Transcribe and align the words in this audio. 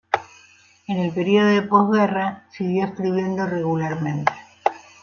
En 0.87 0.97
el 0.97 1.13
período 1.13 1.49
de 1.49 1.61
postguerra, 1.61 2.47
siguió 2.49 2.85
escribiendo 2.85 3.45
regularmente. 3.45 4.31